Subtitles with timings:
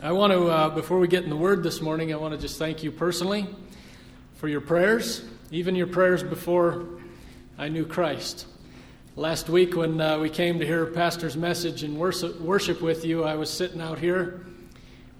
[0.00, 2.40] I want to, uh, before we get in the Word this morning, I want to
[2.40, 3.48] just thank you personally
[4.34, 6.86] for your prayers, even your prayers before
[7.58, 8.46] I knew Christ.
[9.16, 13.34] Last week, when uh, we came to hear Pastor's message and worship, with you, I
[13.34, 14.46] was sitting out here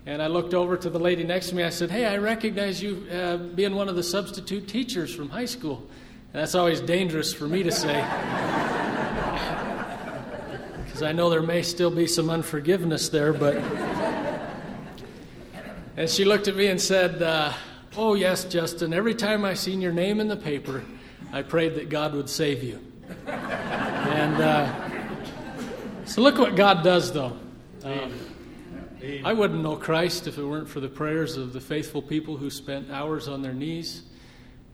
[0.07, 1.65] and I looked over to the lady next to me.
[1.65, 5.47] I said, Hey, I recognize you uh, being one of the substitute teachers from high
[5.47, 5.79] school.
[6.33, 8.05] And that's always dangerous for me to say.
[10.85, 13.57] Because I know there may still be some unforgiveness there, but.
[15.98, 17.52] And she looked at me and said, uh,
[17.97, 20.84] Oh, yes, Justin, every time I seen your name in the paper,
[21.33, 22.79] I prayed that God would save you.
[23.27, 24.91] and uh,
[26.05, 27.37] so look what God does, though.
[27.83, 28.12] Um,
[29.24, 32.49] I wouldn't know Christ if it weren't for the prayers of the faithful people who
[32.49, 34.02] spent hours on their knees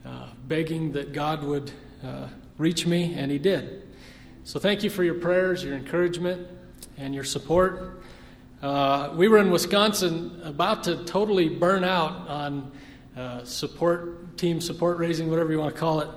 [0.05, 1.71] uh, begging that God would
[2.03, 2.27] uh,
[2.59, 3.81] reach me, and He did.
[4.43, 6.47] So thank you for your prayers, your encouragement,
[6.99, 8.03] and your support.
[8.65, 12.71] Uh, we were in Wisconsin about to totally burn out on
[13.15, 16.09] uh, support, team support raising, whatever you want to call it,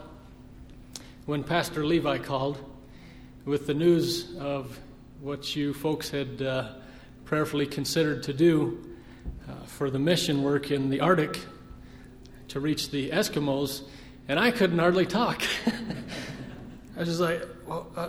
[1.26, 2.58] when Pastor Levi called
[3.44, 4.80] with the news of
[5.20, 6.70] what you folks had uh,
[7.26, 8.96] prayerfully considered to do
[9.46, 11.40] uh, for the mission work in the Arctic
[12.48, 13.82] to reach the Eskimos,
[14.26, 15.42] and I couldn't hardly talk.
[16.96, 18.08] I was just like, well, uh,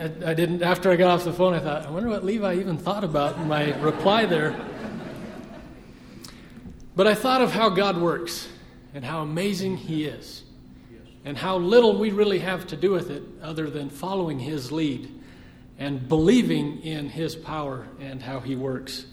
[0.00, 0.62] I, I, didn't.
[0.62, 3.38] After I got off the phone, I thought, I wonder what Levi even thought about
[3.44, 4.58] my reply there.
[6.96, 8.48] But I thought of how God works
[8.94, 10.42] and how amazing He is,
[11.26, 15.14] and how little we really have to do with it other than following His lead
[15.78, 19.04] and believing in His power and how He works.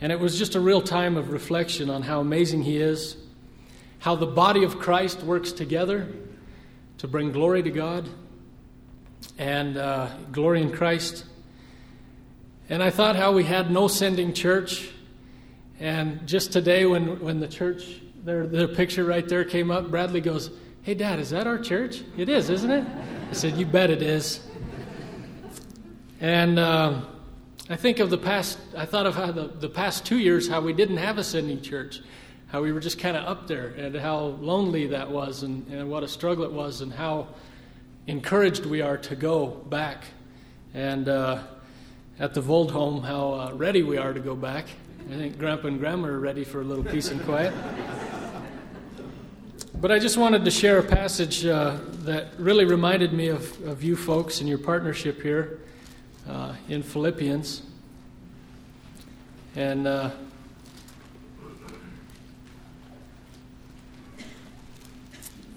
[0.00, 3.16] And it was just a real time of reflection on how amazing He is,
[3.98, 6.06] how the body of Christ works together
[6.98, 8.08] to bring glory to God
[9.38, 11.24] and uh, glory in Christ.
[12.68, 14.90] And I thought how we had no sending church.
[15.80, 20.20] And just today, when, when the church, their, their picture right there came up, Bradley
[20.20, 20.50] goes,
[20.82, 22.02] Hey, Dad, is that our church?
[22.16, 22.86] It is, isn't it?
[23.30, 24.40] I said, You bet it is.
[26.20, 27.00] And uh,
[27.68, 30.60] I think of the past, I thought of how the, the past two years, how
[30.60, 32.02] we didn't have a sending church,
[32.48, 35.88] how we were just kind of up there, and how lonely that was, and, and
[35.88, 37.28] what a struggle it was, and how
[38.10, 40.04] encouraged we are to go back.
[40.74, 41.44] And uh,
[42.18, 44.66] at the Vold home, how uh, ready we are to go back.
[45.08, 47.54] I think Grandpa and Grandma are ready for a little peace and quiet.
[49.76, 53.84] But I just wanted to share a passage uh, that really reminded me of, of
[53.84, 55.60] you folks and your partnership here
[56.28, 57.62] uh, in Philippians.
[59.54, 60.10] And uh,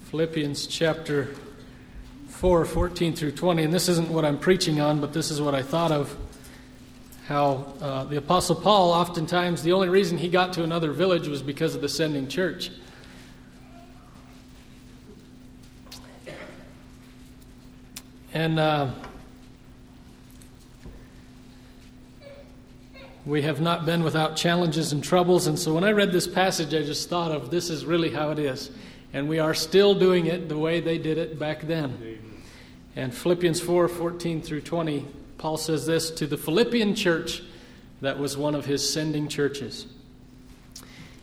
[0.05, 1.35] Philippians chapter
[2.43, 3.63] 4 14 through 20.
[3.63, 6.13] And this isn't what I'm preaching on, but this is what I thought of
[7.25, 11.41] how uh, the Apostle Paul, oftentimes, the only reason he got to another village was
[11.41, 12.69] because of the sending church.
[18.33, 18.89] And uh,
[23.25, 25.47] we have not been without challenges and troubles.
[25.47, 28.31] And so when I read this passage, I just thought of this is really how
[28.31, 28.69] it is.
[29.13, 32.19] And we are still doing it the way they did it back then.
[32.95, 35.05] And Philippians 4 14 through 20,
[35.37, 37.41] Paul says this to the Philippian church
[38.01, 39.87] that was one of his sending churches.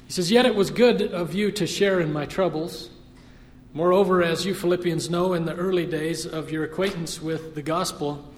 [0.06, 2.90] He says, Yet it was good of you to share in my troubles.
[3.72, 8.28] Moreover, as you Philippians know, in the early days of your acquaintance with the gospel,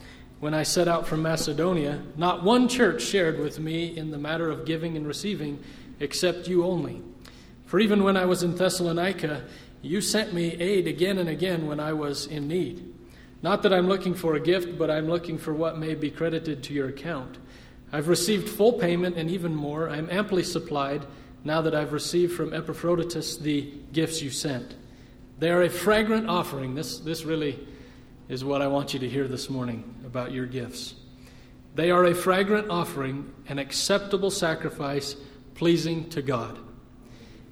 [0.40, 4.50] when I set out from Macedonia, not one church shared with me in the matter
[4.50, 5.58] of giving and receiving,
[6.00, 7.00] except you only.
[7.64, 9.44] For even when I was in Thessalonica,
[9.80, 12.91] you sent me aid again and again when I was in need.
[13.42, 16.62] Not that I'm looking for a gift, but I'm looking for what may be credited
[16.64, 17.38] to your account.
[17.92, 19.90] I've received full payment and even more.
[19.90, 21.04] I'm amply supplied
[21.44, 24.76] now that I've received from Epaphroditus the gifts you sent.
[25.40, 26.74] They are a fragrant offering.
[26.74, 27.58] This, this really
[28.28, 30.94] is what I want you to hear this morning about your gifts.
[31.74, 35.16] They are a fragrant offering, an acceptable sacrifice,
[35.54, 36.58] pleasing to God.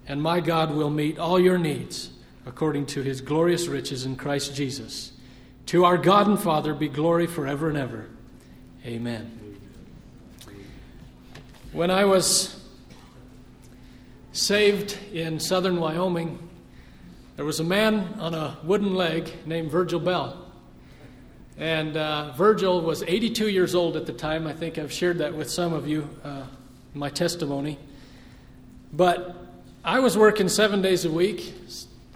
[0.07, 2.11] And my God will meet all your needs
[2.47, 5.13] according to his glorious riches in Christ Jesus.
[5.71, 8.07] To our God and Father be glory forever and ever.
[8.85, 9.57] Amen.
[11.71, 12.61] When I was
[14.33, 16.41] saved in southern Wyoming,
[17.37, 20.45] there was a man on a wooden leg named Virgil Bell.
[21.57, 24.49] And uh, Virgil was 82 years old at the time.
[24.49, 26.47] I think I've shared that with some of you, uh,
[26.95, 27.79] my testimony.
[28.93, 29.37] But
[29.85, 31.55] I was working seven days a week,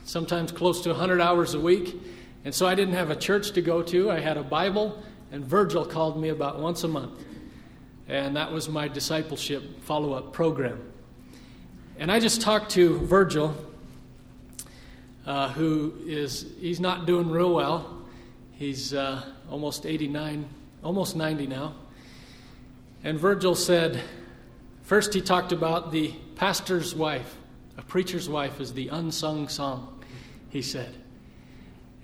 [0.02, 2.00] sometimes close to 100 hours a week.
[2.44, 4.10] And so I didn't have a church to go to.
[4.10, 5.02] I had a Bible,
[5.32, 7.24] and Virgil called me about once a month.
[8.06, 10.78] and that was my discipleship follow up program.
[11.98, 13.56] And I just talked to Virgil,
[15.24, 18.02] uh, who is, he's not doing real well.
[18.52, 20.46] He's uh, almost 89,
[20.82, 21.74] almost 90 now.
[23.02, 24.02] And Virgil said,
[24.82, 27.36] first he talked about the pastor's wife.
[27.78, 30.04] A preacher's wife is the unsung song,
[30.50, 30.94] he said.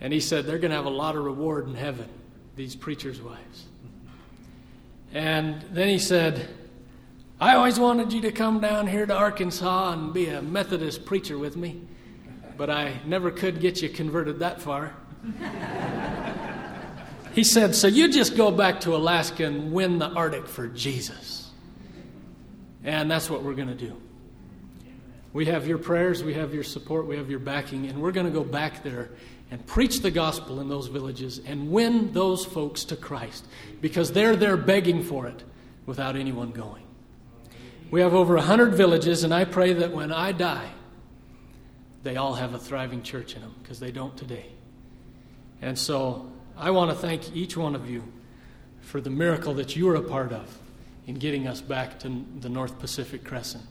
[0.00, 2.08] And he said, they're going to have a lot of reward in heaven,
[2.56, 3.66] these preachers' wives.
[5.12, 6.48] And then he said,
[7.40, 11.38] I always wanted you to come down here to Arkansas and be a Methodist preacher
[11.38, 11.82] with me,
[12.56, 14.94] but I never could get you converted that far.
[17.32, 21.50] he said, So you just go back to Alaska and win the Arctic for Jesus.
[22.84, 24.00] And that's what we're going to do.
[25.32, 28.26] We have your prayers, we have your support, we have your backing, and we're going
[28.26, 29.10] to go back there
[29.50, 33.46] and preach the gospel in those villages and win those folks to Christ
[33.80, 35.42] because they're there begging for it
[35.86, 36.84] without anyone going.
[37.90, 40.70] We have over 100 villages, and I pray that when I die,
[42.04, 44.46] they all have a thriving church in them because they don't today.
[45.60, 48.04] And so I want to thank each one of you
[48.80, 50.58] for the miracle that you are a part of
[51.06, 53.64] in getting us back to the North Pacific Crescent,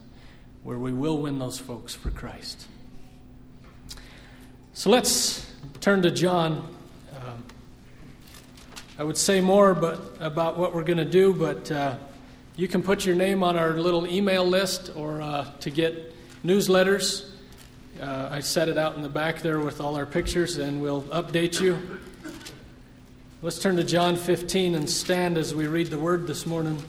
[0.62, 2.66] where we will win those folks for Christ.
[4.74, 5.49] So let's
[5.80, 6.68] turn to John.
[7.14, 7.44] Um,
[8.98, 11.96] I would say more but, about what we're going to do, but uh,
[12.56, 16.14] you can put your name on our little email list or uh, to get
[16.44, 17.30] newsletters.
[18.00, 21.02] Uh, I set it out in the back there with all our pictures, and we'll
[21.02, 21.78] update you.
[23.42, 26.82] Let's turn to John 15 and stand as we read the word this morning.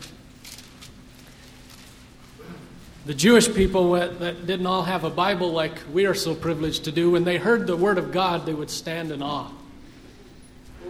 [3.04, 6.92] The Jewish people that didn't all have a Bible like we are so privileged to
[6.92, 9.50] do, when they heard the Word of God, they would stand in awe.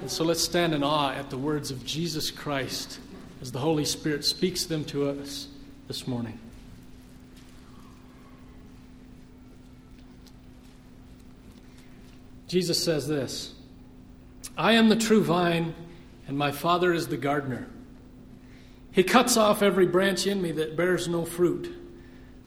[0.02, 3.00] And so let's stand in awe at the words of Jesus Christ
[3.42, 5.48] as the Holy Spirit speaks them to us
[5.88, 6.38] this morning.
[12.50, 13.54] Jesus says this
[14.58, 15.74] I am the true vine,
[16.28, 17.68] and my Father is the gardener.
[18.92, 21.78] He cuts off every branch in me that bears no fruit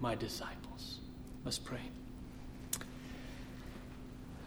[0.00, 0.98] my disciples.
[1.44, 1.80] Let's pray.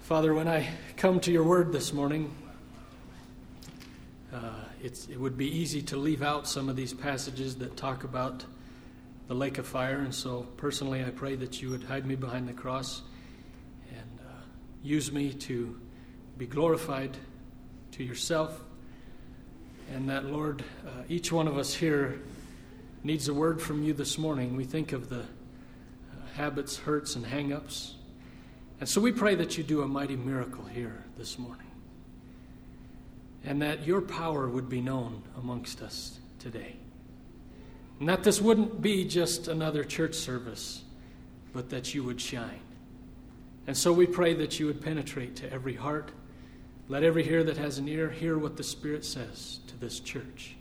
[0.01, 0.67] Father, when I
[0.97, 2.33] come to your word this morning,
[4.33, 4.39] uh,
[4.83, 8.43] it would be easy to leave out some of these passages that talk about
[9.27, 9.99] the lake of fire.
[9.99, 13.01] And so, personally, I pray that you would hide me behind the cross
[13.89, 14.31] and uh,
[14.83, 15.79] use me to
[16.37, 17.15] be glorified
[17.91, 18.61] to yourself.
[19.93, 22.21] And that, Lord, uh, each one of us here
[23.03, 24.55] needs a word from you this morning.
[24.55, 25.25] We think of the
[26.33, 27.95] habits, hurts, and hang ups.
[28.79, 31.67] And so we pray that you do a mighty miracle here this morning.
[33.43, 36.75] And that your power would be known amongst us today.
[37.99, 40.81] And that this wouldn't be just another church service,
[41.53, 42.61] but that you would shine.
[43.67, 46.11] And so we pray that you would penetrate to every heart.
[46.87, 50.55] Let every ear that has an ear hear what the Spirit says to this church.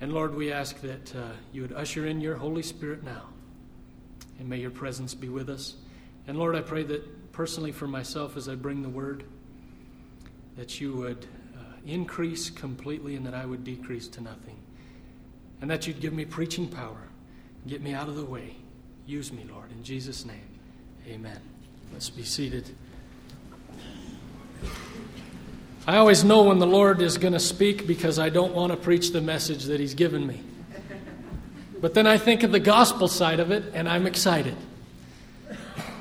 [0.00, 3.28] And Lord, we ask that uh, you would usher in your Holy Spirit now
[4.38, 5.74] and may your presence be with us.
[6.26, 9.24] And Lord, I pray that personally for myself as I bring the word,
[10.56, 11.26] that you would
[11.56, 14.56] uh, increase completely and that I would decrease to nothing.
[15.60, 17.08] And that you'd give me preaching power.
[17.66, 18.56] Get me out of the way.
[19.06, 19.70] Use me, Lord.
[19.72, 20.48] In Jesus' name,
[21.06, 21.40] amen.
[21.92, 22.68] Let's be seated.
[25.86, 28.76] I always know when the Lord is going to speak because I don't want to
[28.76, 30.42] preach the message that He's given me.
[31.80, 34.56] But then I think of the gospel side of it, and I'm excited.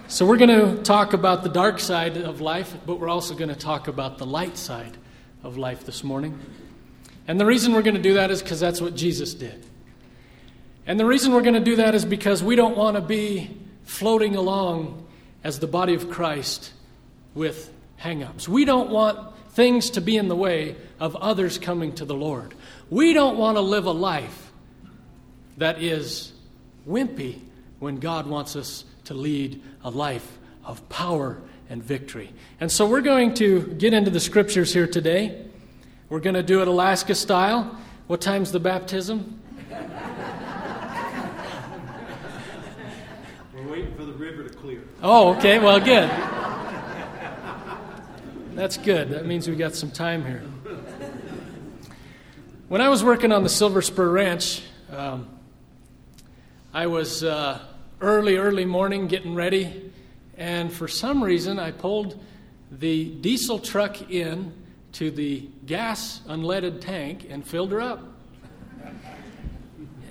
[0.08, 3.50] So we're going to talk about the dark side of life, but we're also going
[3.50, 4.98] to talk about the light side
[5.44, 6.40] of life this morning.
[7.28, 9.66] And the reason we're going to do that is because that's what Jesus did.
[10.88, 13.56] And the reason we're going to do that is because we don't want to be
[13.84, 15.06] floating along
[15.44, 16.72] as the body of Christ
[17.36, 18.48] with hang ups.
[18.48, 22.54] We don't want things to be in the way of others coming to the Lord.
[22.90, 24.47] We don't want to live a life
[25.58, 26.32] that is
[26.88, 27.40] wimpy
[27.80, 32.32] when God wants us to lead a life of power and victory.
[32.60, 35.46] And so we're going to get into the scriptures here today.
[36.10, 37.78] We're going to do it Alaska style.
[38.08, 39.42] What time's the baptism?
[43.54, 44.84] We're waiting for the river to clear.
[45.04, 45.60] Oh, okay.
[45.60, 46.10] Well, good.
[48.56, 49.10] That's good.
[49.10, 50.42] That means we got some time here.
[52.70, 55.28] When I was working on the Silver Spur Ranch, um,
[56.78, 57.60] I was uh,
[58.02, 59.92] early, early morning getting ready,
[60.38, 62.24] and for some reason I pulled
[62.72, 64.54] the diesel truck in
[64.92, 68.04] to the gas unleaded tank and filled her up.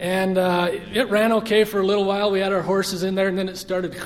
[0.00, 2.32] And uh, it ran okay for a little while.
[2.32, 3.96] We had our horses in there, and then it started.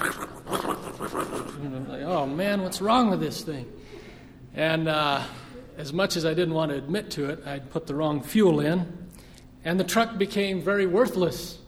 [2.05, 3.73] oh man, what's wrong with this thing?
[4.55, 5.23] And uh,
[5.79, 8.61] as much as I didn't want to admit to it, I'd put the wrong fuel
[8.61, 9.09] in,
[9.65, 11.60] and the truck became very worthless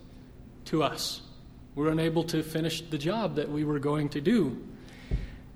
[0.66, 1.22] to us.
[1.74, 4.62] We're unable to finish the job that we were going to do.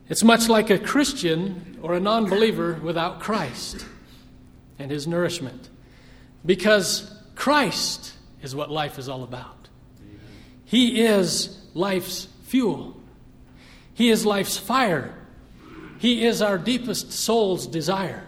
[0.09, 3.85] It's much like a Christian or a non believer without Christ
[4.79, 5.69] and his nourishment.
[6.45, 9.69] Because Christ is what life is all about.
[10.65, 13.01] He is life's fuel,
[13.95, 15.15] He is life's fire,
[15.99, 18.27] He is our deepest soul's desire.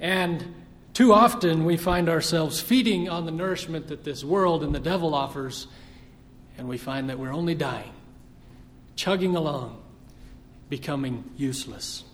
[0.00, 0.54] And
[0.94, 5.14] too often we find ourselves feeding on the nourishment that this world and the devil
[5.14, 5.66] offers,
[6.58, 7.92] and we find that we're only dying,
[8.96, 9.80] chugging along
[10.70, 12.04] becoming useless.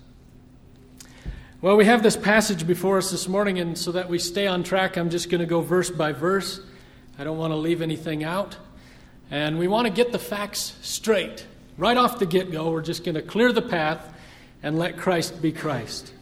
[1.61, 4.65] Well, we have this passage before us this morning, and so that we stay on
[4.65, 6.61] track, I'm just going to go verse by verse.
[7.19, 8.57] I don't want to leave anything out.
[9.31, 11.47] And we want to get the facts straight.
[11.77, 14.13] Right off the get go, we're just going to clear the path
[14.63, 16.13] and let Christ be Christ.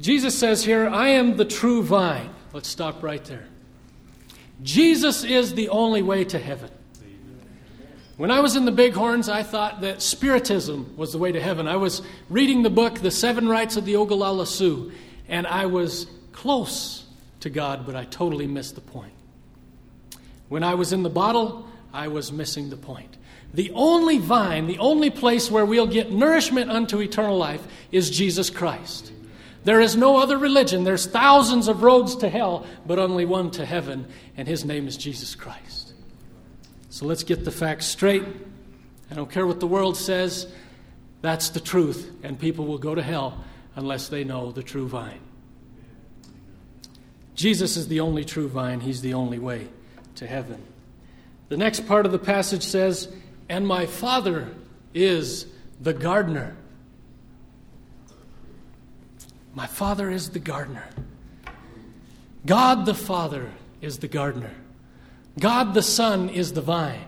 [0.00, 2.30] Jesus says here, I am the true vine.
[2.52, 3.46] Let's stop right there.
[4.62, 6.70] Jesus is the only way to heaven.
[8.16, 11.68] When I was in the Bighorns, I thought that Spiritism was the way to heaven.
[11.68, 12.00] I was
[12.30, 14.92] reading the book, The Seven Rites of the Oglala Sioux,
[15.28, 17.04] and I was close
[17.40, 19.12] to God, but I totally missed the point.
[20.48, 23.16] When I was in the bottle, I was missing the point.
[23.52, 28.48] The only vine, the only place where we'll get nourishment unto eternal life is Jesus
[28.48, 29.12] Christ.
[29.66, 30.84] There is no other religion.
[30.84, 34.06] There's thousands of roads to hell, but only one to heaven,
[34.36, 35.92] and his name is Jesus Christ.
[36.88, 38.22] So let's get the facts straight.
[39.10, 40.46] I don't care what the world says,
[41.20, 43.44] that's the truth, and people will go to hell
[43.74, 45.18] unless they know the true vine.
[47.34, 49.66] Jesus is the only true vine, He's the only way
[50.14, 50.62] to heaven.
[51.48, 53.12] The next part of the passage says,
[53.48, 54.54] And my Father
[54.94, 55.46] is
[55.80, 56.54] the gardener.
[59.56, 60.86] My Father is the gardener.
[62.44, 64.50] God the Father is the gardener.
[65.40, 67.06] God the Son is the vine.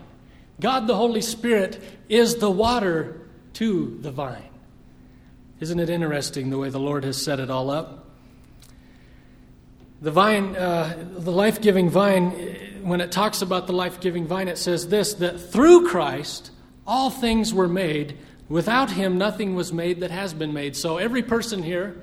[0.59, 1.78] God the Holy Spirit
[2.09, 3.21] is the water
[3.52, 4.49] to the vine.
[5.61, 8.07] Isn't it interesting the way the Lord has set it all up?
[10.00, 12.31] The vine, uh, the life giving vine,
[12.83, 16.50] when it talks about the life giving vine, it says this that through Christ
[16.87, 18.17] all things were made.
[18.49, 20.76] Without him, nothing was made that has been made.
[20.76, 22.00] So every person here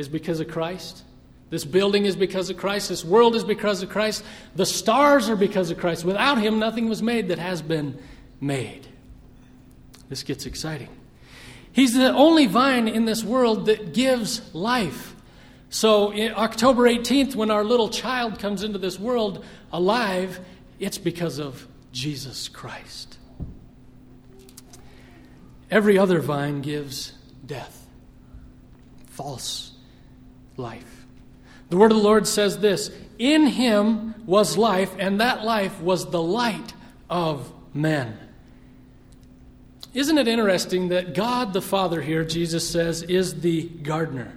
[0.00, 1.04] is because of Christ.
[1.50, 2.88] This building is because of Christ.
[2.88, 4.24] This world is because of Christ.
[4.56, 6.04] The stars are because of Christ.
[6.04, 8.00] Without Him, nothing was made that has been
[8.40, 8.86] made.
[10.08, 10.88] This gets exciting.
[11.72, 15.14] He's the only vine in this world that gives life.
[15.68, 20.40] So, October 18th, when our little child comes into this world alive,
[20.78, 23.18] it's because of Jesus Christ.
[25.70, 27.12] Every other vine gives
[27.46, 27.86] death,
[29.06, 29.69] false
[30.60, 31.06] life.
[31.70, 36.10] The word of the Lord says this In him was life, and that life was
[36.10, 36.74] the light
[37.08, 38.18] of men.
[39.92, 44.32] Isn't it interesting that God the Father here, Jesus says, is the gardener?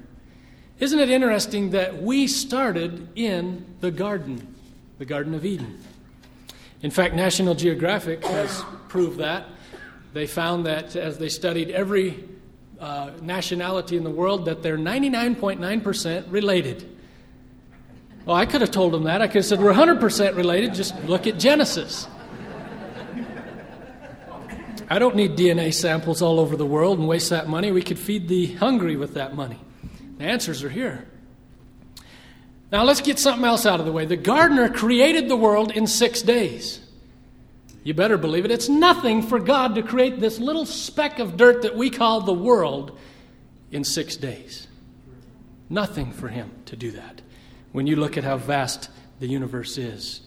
[0.80, 4.56] Isn't it interesting that we started in the garden,
[4.98, 5.80] the Garden of Eden?
[6.82, 9.46] In fact, National Geographic has proved that.
[10.14, 12.24] They found that as they studied every
[12.84, 16.98] uh, nationality in the world, that they're 99.9% related.
[18.26, 19.22] Well, I could have told them that.
[19.22, 20.74] I could have said, We're 100% related.
[20.74, 22.08] Just look at Genesis.
[24.90, 27.72] I don't need DNA samples all over the world and waste that money.
[27.72, 29.60] We could feed the hungry with that money.
[30.18, 31.08] The answers are here.
[32.70, 34.06] Now let's get something else out of the way.
[34.06, 36.82] The gardener created the world in six days.
[37.84, 38.52] You better believe it.
[38.52, 42.34] It's nothing for God to create this little speck of dirt that we call the
[42.34, 42.98] world
[43.72, 44.68] in six days.
[45.70, 47.22] Nothing for him to do that
[47.74, 50.22] when you look at how vast the universe is.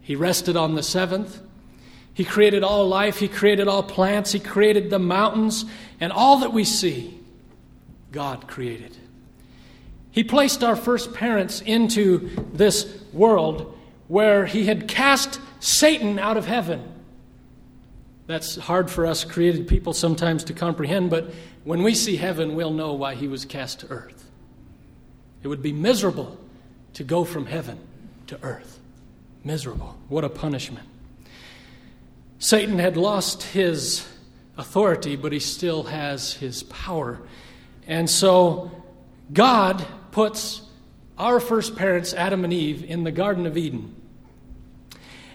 [0.00, 1.42] He rested on the seventh.
[2.14, 3.18] He created all life.
[3.18, 4.32] He created all plants.
[4.32, 5.66] He created the mountains.
[6.00, 7.18] And all that we see,
[8.12, 8.96] God created.
[10.12, 13.76] He placed our first parents into this world
[14.08, 16.92] where He had cast Satan out of heaven.
[18.26, 21.32] That's hard for us created people sometimes to comprehend, but
[21.64, 24.28] when we see heaven, we'll know why He was cast to earth.
[25.42, 26.38] It would be miserable
[26.94, 27.78] to go from heaven
[28.26, 28.80] to earth.
[29.44, 29.96] Miserable.
[30.08, 30.86] What a punishment.
[32.38, 34.06] Satan had lost his
[34.58, 37.20] authority, but he still has his power.
[37.86, 38.70] And so
[39.32, 40.62] God puts
[41.18, 43.94] our first parents, Adam and Eve, in the Garden of Eden.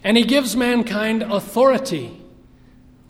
[0.04, 2.22] And he gives mankind authority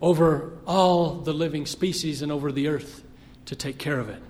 [0.01, 3.03] over all the living species and over the earth
[3.45, 4.21] to take care of it.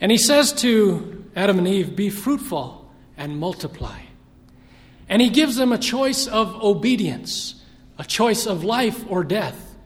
[0.00, 4.00] And he says to Adam and Eve, Be fruitful and multiply.
[5.08, 7.62] And he gives them a choice of obedience,
[7.98, 9.76] a choice of life or death.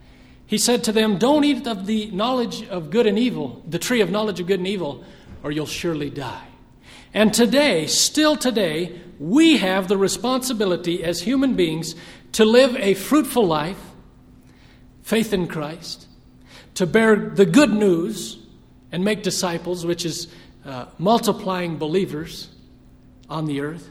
[0.46, 4.00] He said to them, Don't eat of the knowledge of good and evil, the tree
[4.00, 5.04] of knowledge of good and evil,
[5.42, 6.46] or you'll surely die.
[7.14, 11.94] And today, still today, we have the responsibility as human beings
[12.32, 13.78] to live a fruitful life,
[15.02, 16.08] faith in Christ,
[16.74, 18.38] to bear the good news
[18.90, 20.26] and make disciples, which is
[20.64, 22.48] uh, multiplying believers
[23.30, 23.88] on the earth.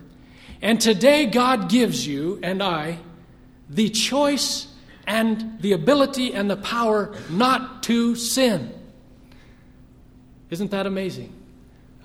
[0.61, 3.00] And today, God gives you and I
[3.69, 4.67] the choice
[5.07, 8.73] and the ability and the power not to sin.
[10.50, 11.33] Isn't that amazing?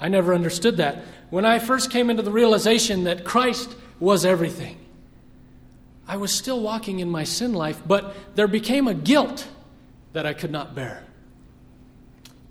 [0.01, 1.03] I never understood that.
[1.31, 4.79] When I first came into the realization that Christ was everything,
[6.09, 9.47] I was still walking in my sin life, but there became a guilt
[10.13, 11.03] that I could not bear.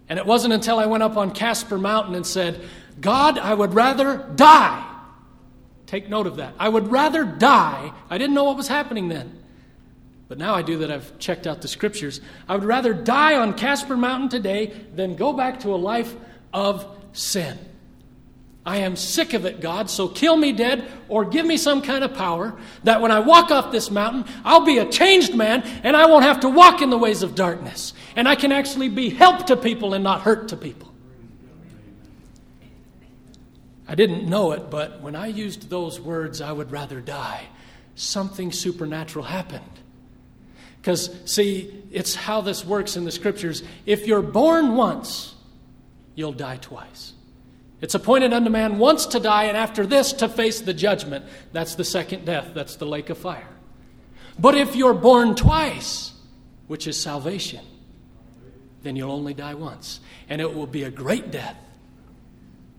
[0.10, 2.62] And it wasn't until I went up on Casper Mountain and said,
[3.00, 4.92] God, I would rather die.
[5.88, 6.54] Take note of that.
[6.60, 7.94] I would rather die.
[8.10, 9.40] I didn't know what was happening then.
[10.28, 12.20] But now I do that I've checked out the scriptures.
[12.48, 16.16] I would rather die on Casper Mountain today than go back to a life
[16.54, 17.58] of sin.
[18.66, 22.04] I am sick of it, God, so kill me dead or give me some kind
[22.04, 25.96] of power that when I walk off this mountain, I'll be a changed man and
[25.96, 27.94] I won't have to walk in the ways of darkness.
[28.16, 30.92] And I can actually be help to people and not hurt to people.
[33.88, 37.44] I didn't know it, but when I used those words, I would rather die,
[37.94, 39.62] something supernatural happened.
[40.82, 43.62] Because, see, it's how this works in the scriptures.
[43.86, 45.36] If you're born once,
[46.16, 47.15] you'll die twice.
[47.82, 51.26] It's appointed unto man once to die, and after this to face the judgment.
[51.52, 53.48] That's the second death, that's the lake of fire.
[54.40, 56.14] But if you're born twice,
[56.68, 57.66] which is salvation,
[58.84, 60.00] then you'll only die once.
[60.30, 61.58] And it will be a great death.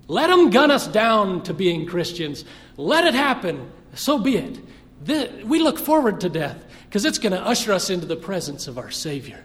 [0.08, 2.44] Let them gun us down to being Christians.
[2.76, 3.70] Let it happen.
[3.94, 5.46] So be it.
[5.46, 8.78] we look forward to death because it's going to usher us into the presence of
[8.78, 9.42] our Savior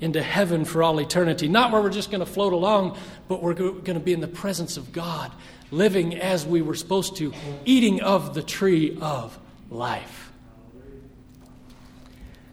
[0.00, 1.48] into heaven for all eternity.
[1.48, 4.28] Not where we're just going to float along, but we're going to be in the
[4.28, 5.32] presence of God,
[5.70, 7.32] living as we were supposed to,
[7.64, 9.38] eating of the tree of
[9.70, 10.32] life.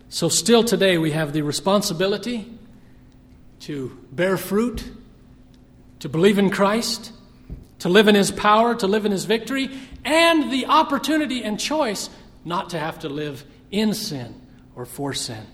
[0.10, 2.51] So, still today, we have the responsibility
[3.62, 4.84] to bear fruit,
[5.99, 7.12] to believe in Christ,
[7.79, 9.69] to live in His power, to live in His victory,
[10.03, 12.10] and the opportunity and choice
[12.45, 14.39] not to have to live in sin
[14.75, 15.45] or for sin.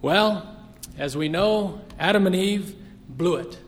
[0.00, 0.57] Well,
[0.98, 2.74] as we know, Adam and Eve
[3.08, 3.58] blew it.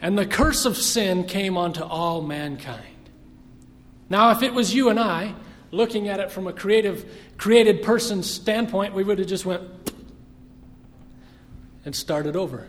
[0.00, 2.86] And the curse of sin came onto all mankind.
[4.08, 5.34] Now, if it was you and I,
[5.70, 9.62] looking at it from a creative, created person's standpoint, we would have just went
[11.84, 12.66] and started over.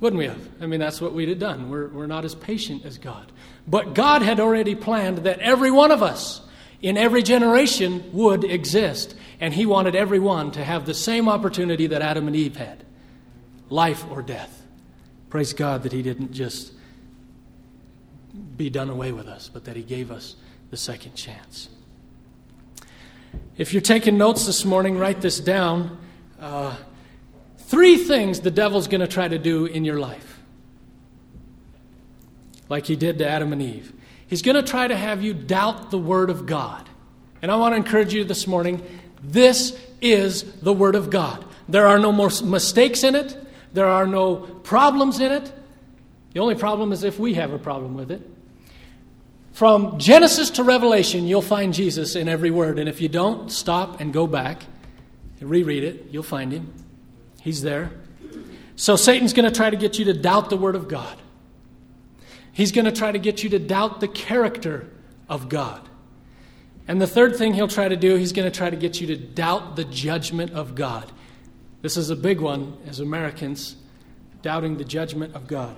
[0.00, 0.48] Wouldn't we have?
[0.60, 1.70] I mean, that's what we'd have done.
[1.70, 3.30] We're, we're not as patient as God.
[3.68, 6.40] But God had already planned that every one of us
[6.80, 9.14] in every generation would exist.
[9.42, 12.84] And he wanted everyone to have the same opportunity that Adam and Eve had
[13.68, 14.62] life or death.
[15.30, 16.72] Praise God that he didn't just
[18.56, 20.36] be done away with us, but that he gave us
[20.70, 21.68] the second chance.
[23.56, 25.98] If you're taking notes this morning, write this down.
[26.38, 26.76] Uh,
[27.58, 30.38] three things the devil's going to try to do in your life,
[32.68, 33.92] like he did to Adam and Eve.
[34.24, 36.88] He's going to try to have you doubt the Word of God.
[37.42, 38.86] And I want to encourage you this morning
[39.22, 41.44] this is the Word of God.
[41.68, 43.36] There are no more mistakes in it,
[43.72, 45.52] there are no problems in it.
[46.32, 48.28] The only problem is if we have a problem with it.
[49.52, 52.78] From Genesis to Revelation, you'll find Jesus in every word.
[52.78, 54.62] And if you don't, stop and go back
[55.40, 56.06] and reread it.
[56.10, 56.72] You'll find him.
[57.42, 57.90] He's there.
[58.76, 61.18] So Satan's going to try to get you to doubt the Word of God.
[62.52, 64.88] He's going to try to get you to doubt the character
[65.28, 65.86] of God.
[66.88, 69.06] And the third thing he'll try to do, he's going to try to get you
[69.08, 71.10] to doubt the judgment of God.
[71.80, 73.76] This is a big one as Americans,
[74.42, 75.76] doubting the judgment of God.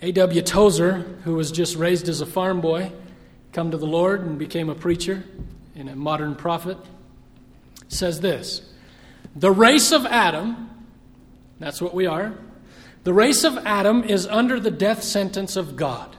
[0.00, 0.42] A.W.
[0.42, 2.92] Tozer, who was just raised as a farm boy,
[3.52, 5.24] come to the Lord and became a preacher
[5.74, 6.76] and a modern prophet,
[7.88, 8.70] says this
[9.34, 10.70] The race of Adam,
[11.58, 12.34] that's what we are,
[13.04, 16.16] the race of Adam is under the death sentence of God.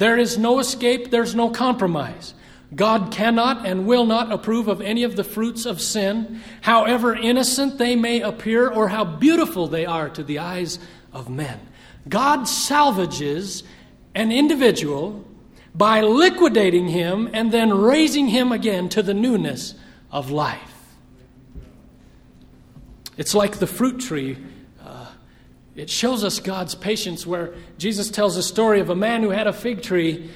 [0.00, 2.32] There is no escape, there's no compromise.
[2.74, 7.76] God cannot and will not approve of any of the fruits of sin, however innocent
[7.76, 10.78] they may appear or how beautiful they are to the eyes
[11.12, 11.60] of men.
[12.08, 13.62] God salvages
[14.14, 15.22] an individual
[15.74, 19.74] by liquidating him and then raising him again to the newness
[20.10, 20.96] of life.
[23.18, 24.38] It's like the fruit tree.
[25.80, 29.46] It shows us God's patience, where Jesus tells a story of a man who had
[29.46, 30.30] a fig tree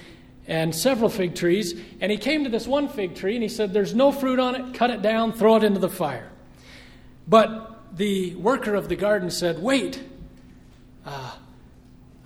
[0.46, 3.72] and several fig trees, and he came to this one fig tree and he said,
[3.72, 6.30] There's no fruit on it, cut it down, throw it into the fire.
[7.28, 10.02] But the worker of the garden said, Wait,
[11.04, 11.34] uh,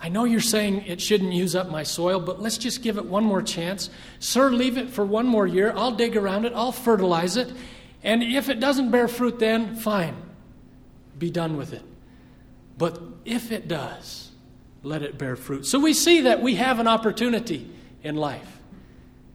[0.00, 3.04] I know you're saying it shouldn't use up my soil, but let's just give it
[3.04, 3.90] one more chance.
[4.20, 5.72] Sir, leave it for one more year.
[5.76, 7.52] I'll dig around it, I'll fertilize it,
[8.04, 10.16] and if it doesn't bear fruit, then fine,
[11.18, 11.82] be done with it.
[12.78, 14.30] But if it does,
[14.82, 15.66] let it bear fruit.
[15.66, 17.68] So we see that we have an opportunity
[18.02, 18.58] in life.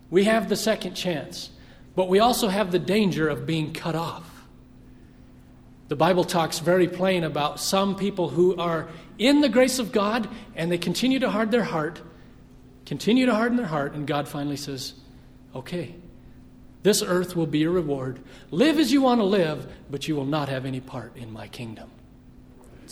[0.09, 1.49] We have the second chance,
[1.95, 4.29] but we also have the danger of being cut off.
[5.89, 8.87] The Bible talks very plain about some people who are
[9.19, 12.01] in the grace of God and they continue to harden their heart,
[12.85, 14.93] continue to harden their heart, and God finally says,
[15.55, 15.93] Okay,
[16.81, 18.19] this earth will be your reward.
[18.49, 21.47] Live as you want to live, but you will not have any part in my
[21.47, 21.91] kingdom.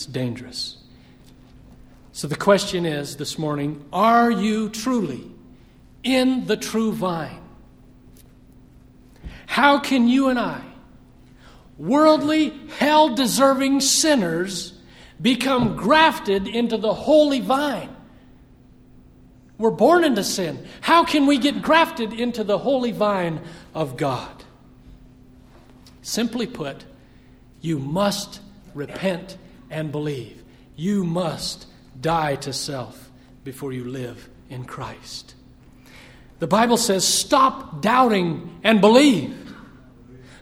[0.01, 0.77] It's dangerous.
[2.11, 5.29] So the question is this morning are you truly
[6.03, 7.39] in the true vine?
[9.45, 10.63] How can you and I
[11.77, 14.73] worldly, hell deserving sinners
[15.21, 17.95] become grafted into the holy vine.
[19.59, 20.65] We're born into sin.
[20.81, 23.39] How can we get grafted into the holy vine
[23.75, 24.43] of God?
[26.01, 26.85] Simply put,
[27.61, 28.39] you must
[28.73, 29.37] repent
[29.71, 30.43] and believe.
[30.75, 31.65] You must
[31.99, 33.09] die to self
[33.43, 35.35] before you live in Christ.
[36.39, 39.37] The Bible says, stop doubting and believe.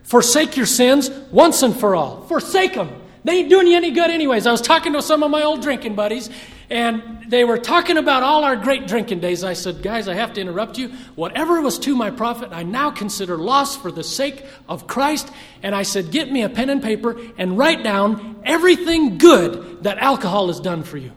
[0.02, 2.22] Forsake your sins once and for all.
[2.22, 2.90] Forsake them.
[3.22, 4.46] They ain't doing you any good, anyways.
[4.46, 6.30] I was talking to some of my old drinking buddies,
[6.70, 9.42] and they were talking about all our great drinking days.
[9.42, 10.90] I said, Guys, I have to interrupt you.
[11.16, 15.30] Whatever was to my profit, I now consider loss for the sake of Christ.
[15.64, 19.98] And I said, Get me a pen and paper and write down everything good that
[19.98, 21.12] alcohol has done for you.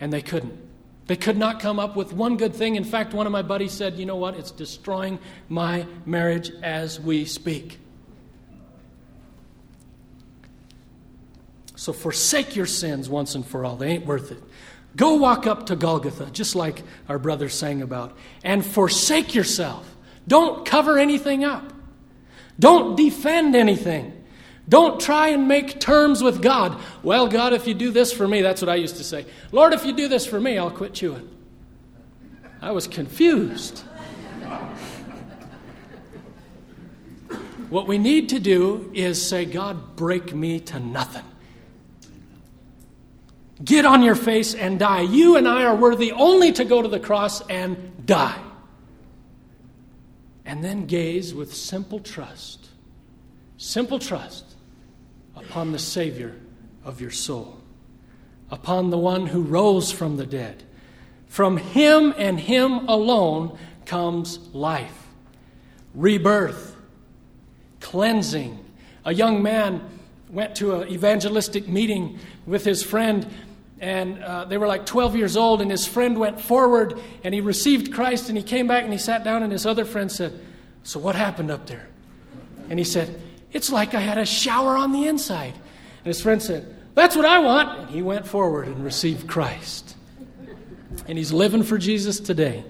[0.00, 0.58] And they couldn't.
[1.08, 2.74] They could not come up with one good thing.
[2.76, 4.34] In fact, one of my buddies said, You know what?
[4.36, 5.18] It's destroying
[5.50, 7.80] my marriage as we speak.
[11.76, 13.76] So forsake your sins once and for all.
[13.76, 14.42] They ain't worth it.
[14.96, 19.94] Go walk up to Golgotha, just like our brother sang about, and forsake yourself.
[20.26, 21.72] Don't cover anything up.
[22.58, 24.24] Don't defend anything.
[24.68, 26.80] Don't try and make terms with God.
[27.02, 29.26] Well, God, if you do this for me, that's what I used to say.
[29.52, 31.28] Lord, if you do this for me, I'll quit chewing.
[32.60, 33.80] I was confused.
[37.68, 41.24] what we need to do is say, God, break me to nothing.
[43.64, 45.00] Get on your face and die.
[45.00, 48.38] You and I are worthy only to go to the cross and die.
[50.44, 52.68] And then gaze with simple trust,
[53.56, 54.44] simple trust
[55.34, 56.36] upon the Savior
[56.84, 57.58] of your soul,
[58.50, 60.62] upon the one who rose from the dead.
[61.26, 65.08] From Him and Him alone comes life,
[65.94, 66.76] rebirth,
[67.80, 68.64] cleansing.
[69.04, 69.80] A young man
[70.28, 73.26] went to an evangelistic meeting with his friend
[73.78, 77.40] and uh, they were like 12 years old, and his friend went forward and he
[77.40, 80.38] received Christ, and he came back and he sat down, and his other friend said,
[80.82, 81.88] So what happened up there?
[82.70, 83.20] And he said,
[83.52, 85.52] It's like I had a shower on the inside.
[85.52, 87.80] And his friend said, That's what I want.
[87.80, 89.94] And he went forward and received Christ.
[91.06, 92.64] And he's living for Jesus today.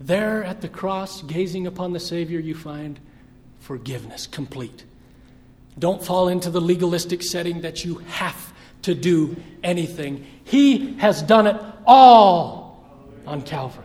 [0.00, 2.98] There at the cross, gazing upon the Savior, you find
[3.60, 4.84] forgiveness complete.
[5.78, 8.52] Don't fall into the legalistic setting that you have
[8.86, 10.24] to do anything.
[10.44, 12.84] He has done it all
[13.26, 13.84] on Calvary.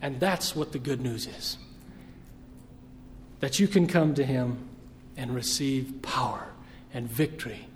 [0.00, 1.58] And that's what the good news is
[3.40, 4.68] that you can come to Him
[5.16, 6.46] and receive power
[6.94, 7.66] and victory.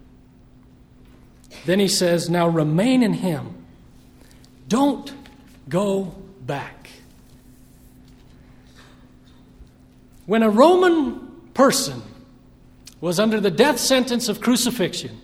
[1.67, 3.67] Then he says, Now remain in Him.
[4.69, 5.13] Don't
[5.69, 6.89] go back.
[10.25, 11.19] When a Roman
[11.53, 12.03] person
[13.01, 15.21] was under the death sentence of crucifixion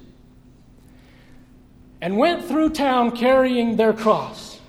[2.02, 4.60] and went through town carrying their cross,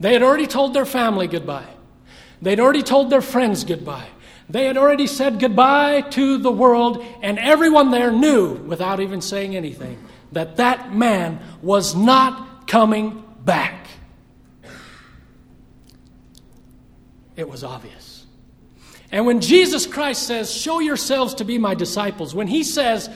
[0.00, 1.68] they had already told their family goodbye.
[2.40, 4.08] They'd already told their friends goodbye.
[4.48, 9.56] They had already said goodbye to the world, and everyone there knew, without even saying
[9.56, 10.02] anything,
[10.32, 13.86] that that man was not coming back.
[17.36, 18.24] It was obvious.
[19.12, 23.10] And when Jesus Christ says, Show yourselves to be my disciples, when he says,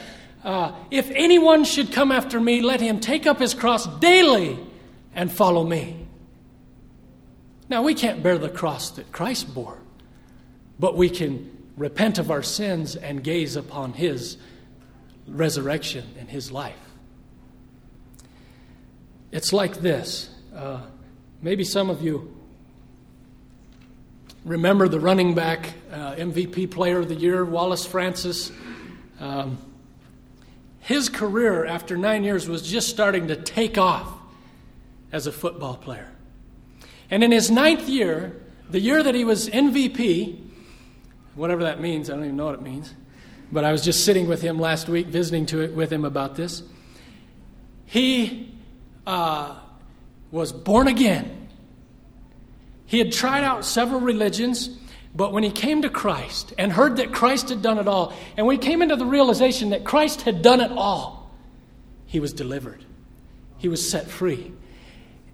[0.45, 4.59] uh, If anyone should come after me, let him take up his cross daily
[5.15, 6.07] and follow me.
[7.69, 9.81] Now, we can't bear the cross that Christ bore
[10.81, 14.39] but we can repent of our sins and gaze upon His
[15.29, 16.75] resurrection and His life.
[19.31, 20.31] It's like this.
[20.57, 20.81] Uh,
[21.43, 22.35] maybe some of you
[24.45, 28.51] remember the running back, uh, MVP player of the year, Wallace Francis.
[29.21, 29.59] Um,
[30.91, 34.13] his career after nine years was just starting to take off
[35.13, 36.11] as a football player.
[37.13, 40.37] And in his ninth year, the year that he was MVP,
[41.37, 42.11] whatever that means.
[42.11, 42.93] I don't even know what it means.
[43.53, 46.35] But I was just sitting with him last week, visiting to it with him about
[46.35, 46.65] this.
[47.87, 48.53] He
[49.07, 49.61] uh,
[50.33, 51.47] was born again.
[52.87, 54.77] He had tried out several religions,
[55.15, 58.51] but when he came to Christ and heard that Christ had done it all, and
[58.51, 61.31] he came into the realization that Christ had done it all,
[62.07, 62.85] he was delivered.
[63.59, 64.53] He was set free.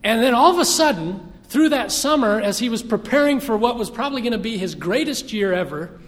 [0.02, 3.76] And then all of a sudden, through that summer, as he was preparing for what
[3.76, 5.98] was probably going to be his greatest year ever,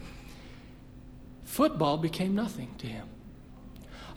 [1.45, 3.07] football became nothing to him.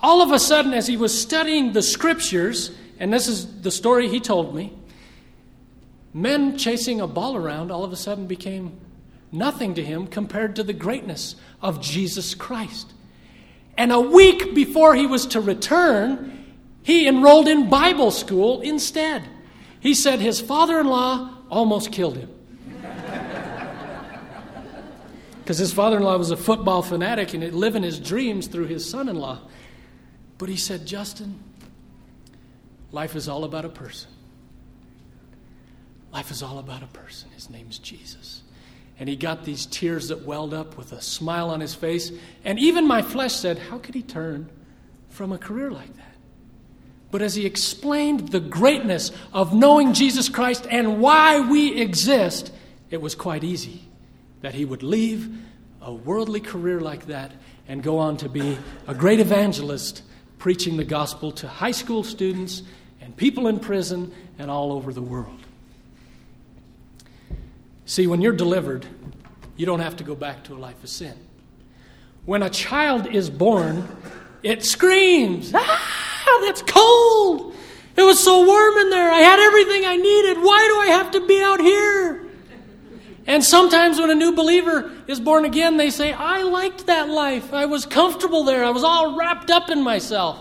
[0.02, 4.08] All of a sudden, as he was studying the scriptures, and this is the story
[4.08, 4.74] he told me,
[6.14, 8.80] men chasing a ball around all of a sudden became
[9.32, 12.94] nothing to him compared to the greatness of Jesus Christ.
[13.78, 19.24] And a week before he was to return, he enrolled in Bible school instead.
[19.80, 22.30] He said his father in law almost killed him.
[25.40, 28.88] Because his father in law was a football fanatic and living his dreams through his
[28.88, 29.40] son in law.
[30.38, 31.40] But he said, Justin,
[32.92, 34.12] life is all about a person.
[36.14, 37.32] Life is all about a person.
[37.32, 38.44] His name's Jesus.
[39.02, 42.12] And he got these tears that welled up with a smile on his face.
[42.46, 44.48] And even my flesh said, How could he turn
[45.10, 46.16] from a career like that?
[47.10, 52.54] But as he explained the greatness of knowing Jesus Christ and why we exist,
[52.92, 53.82] it was quite easy
[54.42, 55.36] that he would leave
[55.82, 57.32] a worldly career like that
[57.68, 58.56] and go on to be
[58.88, 60.04] a great evangelist
[60.38, 62.62] preaching the gospel to high school students
[63.02, 65.40] and people in prison and all over the world.
[67.92, 68.86] See, when you're delivered,
[69.58, 71.14] you don't have to go back to a life of sin.
[72.24, 73.86] When a child is born,
[74.44, 76.40] it screams, ah!
[76.46, 77.54] that's cold.
[77.98, 79.12] It was so warm in there.
[79.12, 80.38] I had everything I needed.
[80.38, 82.28] Why do I have to be out here?
[83.28, 87.54] And sometimes when a new believer is born again, they say, I liked that life.
[87.54, 88.64] I was comfortable there.
[88.64, 90.40] I was all wrapped up in myself.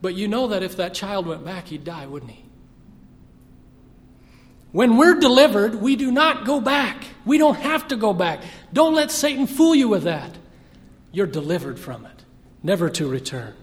[0.00, 2.45] But you know that if that child went back, he'd die, wouldn't he?
[4.76, 7.02] When we're delivered, we do not go back.
[7.24, 8.42] We don't have to go back.
[8.74, 10.30] Don't let Satan fool you with that.
[11.12, 12.24] You're delivered from it,
[12.62, 13.54] never to return.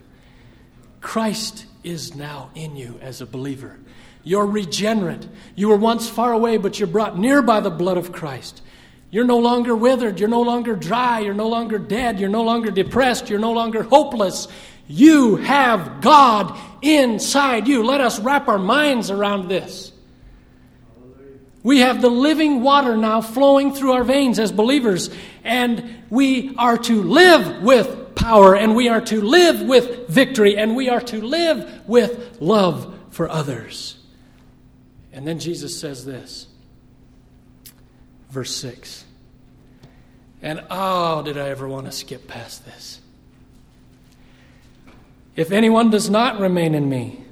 [1.01, 3.77] Christ is now in you as a believer.
[4.23, 5.27] You're regenerate.
[5.53, 8.63] You were once far away, but you're brought near by the blood of Christ.
[9.11, 10.19] You're no longer withered.
[10.19, 11.19] You're no longer dry.
[11.19, 12.19] You're no longer dead.
[12.19, 13.29] You're no longer depressed.
[13.29, 14.47] You're no longer hopeless.
[14.87, 17.83] You have God inside you.
[17.83, 19.92] Let us wrap our minds around this.
[21.63, 25.09] We have the living water now flowing through our veins as believers,
[25.45, 30.75] and we are to live with power, and we are to live with victory, and
[30.75, 33.97] we are to live with love for others.
[35.13, 36.47] And then Jesus says this,
[38.29, 39.05] verse 6.
[40.41, 42.99] And oh, did I ever want to skip past this?
[45.37, 47.23] If anyone does not remain in me,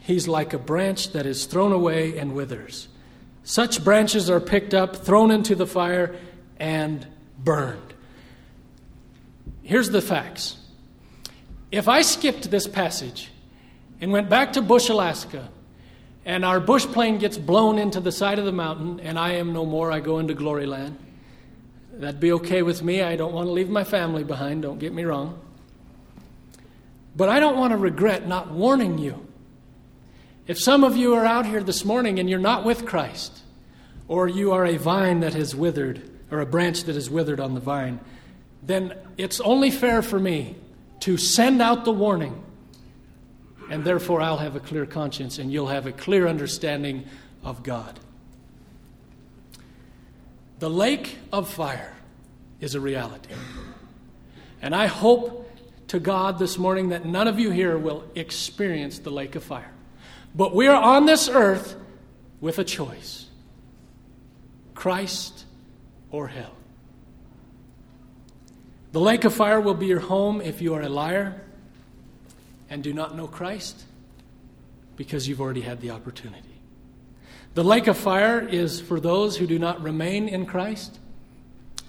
[0.00, 2.88] he's like a branch that is thrown away and withers.
[3.48, 6.14] Such branches are picked up, thrown into the fire,
[6.60, 7.06] and
[7.38, 7.94] burned.
[9.62, 10.58] Here's the facts
[11.72, 13.30] If I skipped this passage
[14.02, 15.48] and went back to Bush, Alaska,
[16.26, 19.54] and our bush plane gets blown into the side of the mountain, and I am
[19.54, 20.98] no more, I go into glory land,
[21.94, 23.00] that'd be okay with me.
[23.00, 25.40] I don't want to leave my family behind, don't get me wrong.
[27.16, 29.26] But I don't want to regret not warning you.
[30.48, 33.38] If some of you are out here this morning and you're not with Christ,
[34.08, 37.52] or you are a vine that has withered, or a branch that is withered on
[37.52, 38.00] the vine,
[38.62, 40.56] then it's only fair for me
[41.00, 42.42] to send out the warning.
[43.70, 47.04] And therefore, I'll have a clear conscience and you'll have a clear understanding
[47.44, 48.00] of God.
[50.60, 51.94] The lake of fire
[52.58, 53.34] is a reality.
[54.62, 55.46] And I hope
[55.88, 59.72] to God this morning that none of you here will experience the lake of fire.
[60.38, 61.74] But we are on this earth
[62.40, 63.26] with a choice
[64.72, 65.44] Christ
[66.12, 66.54] or hell.
[68.92, 71.42] The lake of fire will be your home if you are a liar
[72.70, 73.82] and do not know Christ
[74.94, 76.60] because you've already had the opportunity.
[77.54, 81.00] The lake of fire is for those who do not remain in Christ.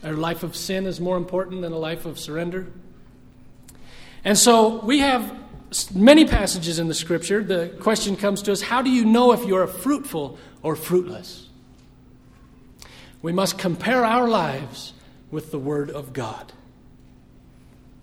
[0.01, 2.65] A life of sin is more important than a life of surrender.
[4.23, 5.37] And so we have
[5.93, 7.43] many passages in the scripture.
[7.43, 11.47] The question comes to us how do you know if you are fruitful or fruitless?
[13.21, 14.93] We must compare our lives
[15.29, 16.53] with the Word of God.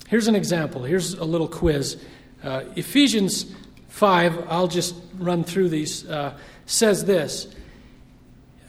[0.08, 0.84] Here's an example.
[0.84, 1.96] Here's a little quiz.
[2.42, 3.52] Uh, Ephesians
[3.88, 7.48] 5, I'll just run through these, uh, says this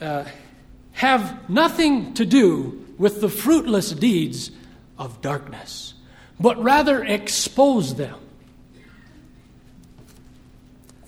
[0.00, 0.24] uh,
[0.92, 4.50] Have nothing to do with the fruitless deeds
[4.98, 5.94] of darkness,
[6.40, 8.18] but rather expose them.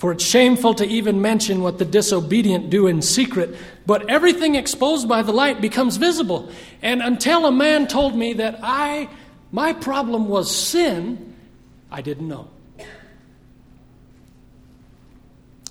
[0.01, 5.07] For it's shameful to even mention what the disobedient do in secret, but everything exposed
[5.07, 6.51] by the light becomes visible.
[6.81, 9.11] And until a man told me that I
[9.53, 11.37] my problem was sin,
[11.91, 12.49] I didn't know.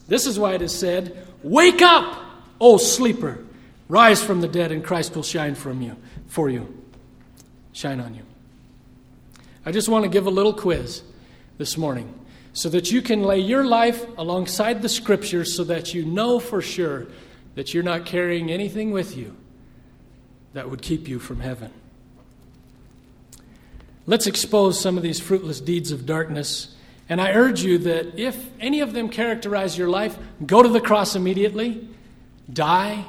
[0.08, 2.24] This is why it is said, Wake up,
[2.62, 3.44] O sleeper,
[3.88, 5.96] rise from the dead, and Christ will shine from you,
[6.28, 6.72] for you,
[7.74, 8.22] shine on you.
[9.65, 11.02] I just want to give a little quiz
[11.58, 12.13] this morning
[12.53, 16.62] so that you can lay your life alongside the scriptures so that you know for
[16.62, 17.07] sure
[17.55, 19.35] that you're not carrying anything with you
[20.53, 21.71] that would keep you from heaven.
[24.05, 26.75] Let's expose some of these fruitless deeds of darkness.
[27.07, 30.81] And I urge you that if any of them characterize your life, go to the
[30.81, 31.88] cross immediately,
[32.51, 33.05] die,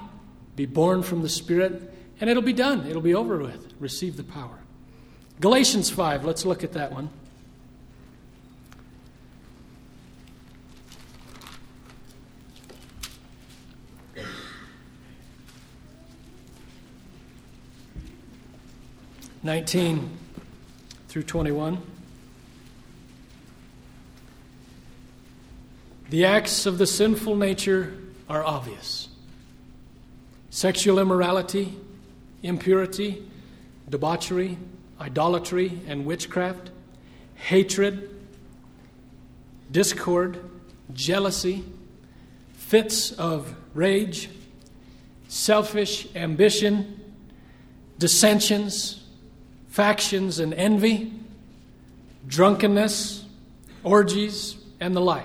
[0.56, 2.86] be born from the Spirit, and it'll be done.
[2.86, 3.72] It'll be over with.
[3.78, 4.58] Receive the power.
[5.40, 7.08] Galatians 5, let's look at that one.
[19.42, 20.18] Nineteen
[21.08, 21.80] through 21.
[26.10, 27.96] The acts of the sinful nature
[28.28, 29.08] are obvious
[30.50, 31.74] sexual immorality,
[32.42, 33.22] impurity,
[33.88, 34.58] debauchery,
[35.00, 36.70] idolatry, and witchcraft,
[37.36, 38.10] hatred,
[39.70, 40.38] discord,
[40.92, 41.64] jealousy,
[42.52, 44.28] fits of rage,
[45.28, 47.00] selfish ambition,
[47.98, 48.99] dissensions
[49.70, 51.12] factions and envy,
[52.26, 53.24] drunkenness,
[53.82, 55.24] orgies, and the like.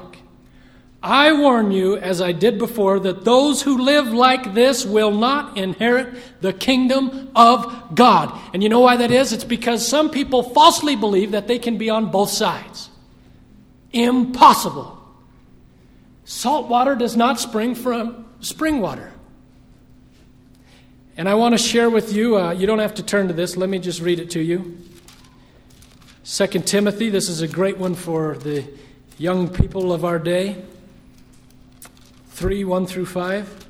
[1.03, 5.55] I warn you, as I did before, that those who live like this will not
[5.55, 8.35] inherit the kingdom of God.
[8.53, 9.31] And you know why that is?
[9.31, 12.89] It's because some people falsely believe that they can be on both sides.
[13.91, 14.99] Impossible.
[16.23, 19.13] Salt water does not spring from spring water.
[21.17, 23.55] And I want to share with you, uh, you don't have to turn to this,
[23.55, 24.77] let me just read it to you.
[26.25, 28.67] 2 Timothy, this is a great one for the
[29.17, 30.61] young people of our day.
[32.31, 33.65] 3 1 through 5.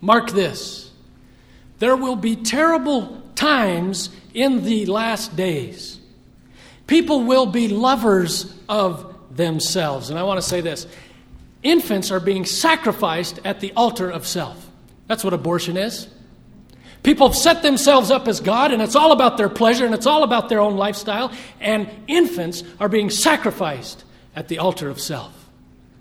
[0.00, 0.90] Mark this
[1.78, 5.98] there will be terrible times in the last days.
[6.86, 10.10] People will be lovers of themselves.
[10.10, 10.86] And I want to say this
[11.62, 14.70] infants are being sacrificed at the altar of self.
[15.06, 16.08] That's what abortion is.
[17.02, 20.06] People have set themselves up as God, and it's all about their pleasure and it's
[20.06, 24.04] all about their own lifestyle, and infants are being sacrificed
[24.36, 25.48] at the altar of self.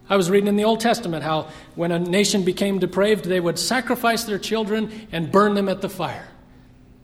[0.09, 3.59] I was reading in the Old Testament how when a nation became depraved, they would
[3.59, 6.27] sacrifice their children and burn them at the fire.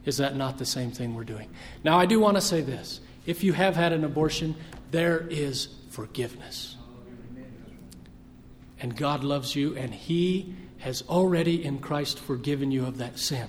[0.06, 1.50] Is that not the same thing we're doing?
[1.84, 3.00] Now, I do want to say this.
[3.26, 4.56] If you have had an abortion,
[4.92, 6.76] there is forgiveness.
[8.80, 13.48] And God loves you, and He has already in Christ forgiven you of that sin.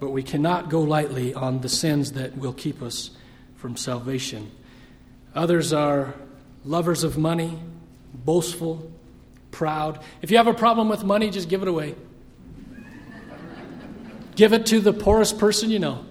[0.00, 3.10] But we cannot go lightly on the sins that will keep us
[3.56, 4.50] from salvation.
[5.34, 6.14] Others are
[6.64, 7.58] lovers of money,
[8.14, 8.90] boastful,
[9.50, 10.02] proud.
[10.22, 11.94] If you have a problem with money, just give it away.
[14.36, 16.04] give it to the poorest person you know.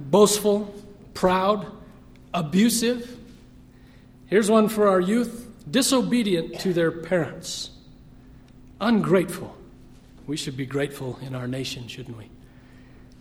[0.00, 0.74] Boastful,
[1.14, 1.70] proud,
[2.32, 3.16] abusive.
[4.26, 7.70] Here's one for our youth disobedient to their parents,
[8.80, 9.57] ungrateful.
[10.28, 12.28] We should be grateful in our nation, shouldn't we?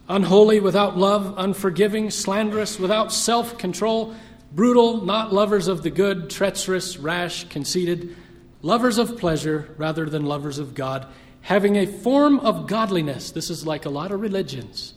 [0.09, 4.13] Unholy, without love, unforgiving, slanderous, without self control,
[4.51, 8.13] brutal, not lovers of the good, treacherous, rash, conceited,
[8.61, 11.07] lovers of pleasure rather than lovers of God,
[11.41, 13.31] having a form of godliness.
[13.31, 14.93] This is like a lot of religions,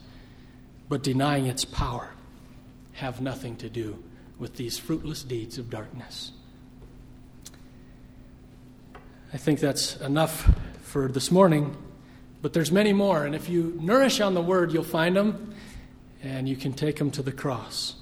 [0.88, 2.11] but denying its power,
[2.94, 4.02] have nothing to do
[4.36, 6.32] with these fruitless deeds of darkness.
[9.32, 10.52] I think that's enough
[10.82, 11.76] for this morning,
[12.43, 15.55] but there's many more, and if you nourish on the word, you'll find them
[16.22, 17.95] and you can take them to the cross.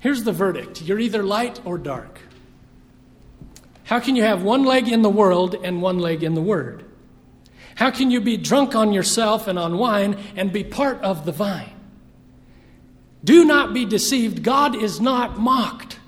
[0.00, 2.20] Here's the verdict you're either light or dark.
[3.84, 6.84] How can you have one leg in the world and one leg in the Word?
[7.74, 11.32] How can you be drunk on yourself and on wine and be part of the
[11.32, 11.72] vine?
[13.22, 14.42] Do not be deceived.
[14.42, 15.98] God is not mocked.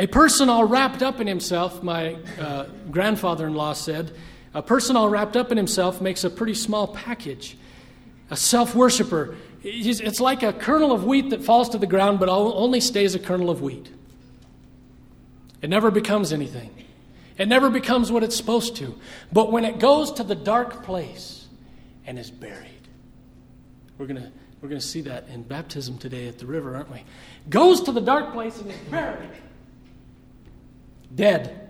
[0.00, 4.10] A person all wrapped up in himself, my uh, grandfather in law said,
[4.54, 7.58] a person all wrapped up in himself makes a pretty small package.
[8.30, 12.30] A self worshiper, it's like a kernel of wheat that falls to the ground but
[12.30, 13.90] only stays a kernel of wheat.
[15.60, 16.70] It never becomes anything,
[17.36, 18.98] it never becomes what it's supposed to.
[19.30, 21.46] But when it goes to the dark place
[22.06, 22.88] and is buried,
[23.98, 24.32] we're going to
[24.62, 27.04] we're going to see that in baptism today at the river, aren't we?
[27.50, 29.30] Goes to the dark place and is buried.
[31.14, 31.68] Dead.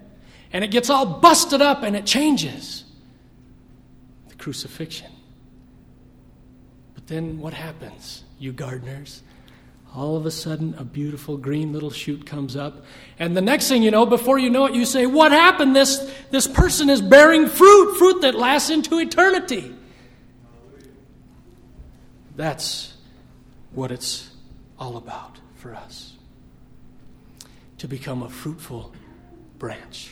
[0.53, 2.85] And it gets all busted up and it changes.
[4.29, 5.11] The crucifixion.
[6.95, 9.23] But then what happens, you gardeners?
[9.95, 12.85] All of a sudden, a beautiful green little shoot comes up.
[13.19, 15.75] And the next thing you know, before you know it, you say, What happened?
[15.75, 19.75] This, this person is bearing fruit, fruit that lasts into eternity.
[22.37, 22.95] That's
[23.73, 24.31] what it's
[24.79, 26.17] all about for us
[27.79, 28.93] to become a fruitful
[29.61, 30.11] branch.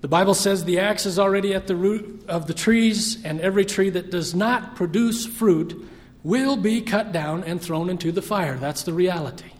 [0.00, 3.66] The Bible says the axe is already at the root of the trees, and every
[3.66, 5.86] tree that does not produce fruit
[6.22, 8.56] will be cut down and thrown into the fire.
[8.56, 9.50] That's the reality.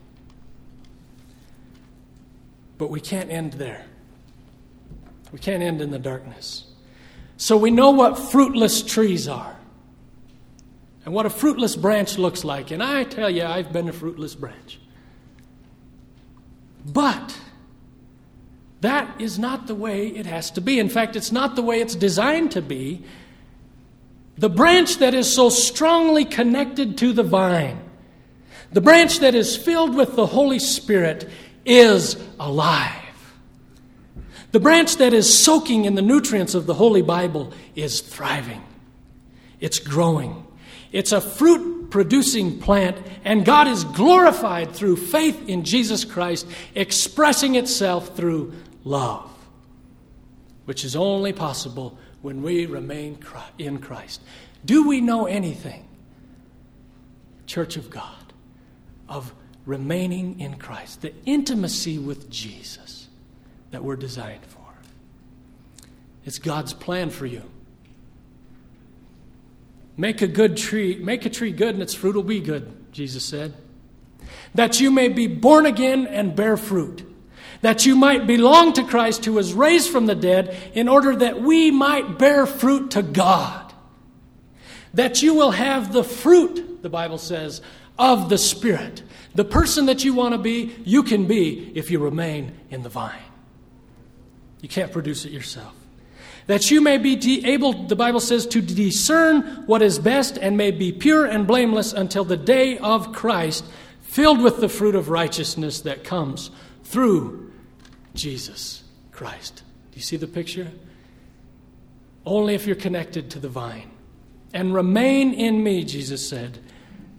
[2.78, 3.84] But we can't end there.
[5.32, 6.64] We can't end in the darkness.
[7.36, 9.57] So we know what fruitless trees are
[11.05, 12.70] and what a fruitless branch looks like.
[12.70, 14.80] And I tell you, I've been a fruitless branch.
[16.86, 17.38] But
[18.85, 20.78] that is not the way it has to be.
[20.78, 23.05] In fact, it's not the way it's designed to be.
[24.37, 27.80] The branch that is so strongly connected to the vine,
[28.72, 31.28] the branch that is filled with the Holy Spirit,
[31.64, 33.01] is alive.
[34.51, 38.62] The branch that is soaking in the nutrients of the Holy Bible is thriving.
[39.61, 40.47] It's growing.
[40.93, 47.55] It's a fruit producing plant, and God is glorified through faith in Jesus Christ, expressing
[47.55, 48.53] itself through
[48.85, 49.30] love,
[50.66, 53.18] which is only possible when we remain
[53.59, 54.20] in Christ.
[54.64, 55.87] Do we know anything,
[57.47, 58.32] Church of God,
[59.09, 59.35] of
[59.66, 63.09] remaining in Christ, the intimacy with Jesus
[63.70, 64.61] that we're designed for?
[66.24, 67.43] It's God's plan for you.
[69.97, 73.24] Make a good tree, make a tree good, and its fruit will be good, Jesus
[73.24, 73.55] said.
[74.55, 77.13] That you may be born again and bear fruit.
[77.64, 81.40] That you might belong to Christ who was raised from the dead, in order that
[81.40, 83.72] we might bear fruit to God.
[84.92, 87.62] That you will have the fruit, the Bible says,
[87.98, 89.02] of the Spirit.
[89.34, 92.90] The person that you want to be, you can be if you remain in the
[92.90, 93.16] vine.
[94.60, 95.72] You can't produce it yourself
[96.46, 100.70] that you may be able, the Bible says, to discern what is best and may
[100.70, 103.64] be pure and blameless until the day of Christ,
[104.02, 106.50] filled with the fruit of righteousness that comes
[106.82, 107.43] through
[108.14, 109.62] Jesus Christ.
[109.90, 110.70] Do you see the picture?
[112.24, 113.90] Only if you're connected to the vine.
[114.52, 116.58] And remain in me, Jesus said,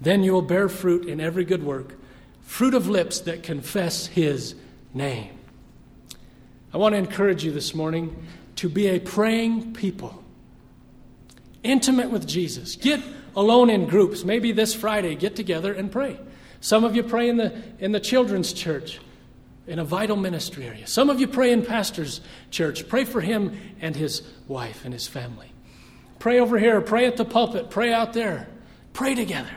[0.02, 1.96] then you will bear fruit in every good work,
[2.42, 4.56] fruit of lips that confess his
[4.94, 5.38] name.
[6.74, 8.26] I want to encourage you this morning
[8.58, 10.24] to be a praying people,
[11.64, 12.76] intimate with Jesus.
[12.76, 13.02] Get
[13.36, 14.24] alone in groups.
[14.24, 16.20] Maybe this Friday, get together and pray.
[16.62, 19.00] Some of you pray in the, in the children's church,
[19.68, 20.88] in a vital ministry area.
[20.88, 22.88] Some of you pray in pastor's church.
[22.88, 25.52] Pray for him and his wife and his family.
[26.20, 28.48] Pray over here, pray at the pulpit, pray out there.
[28.94, 29.50] Pray together.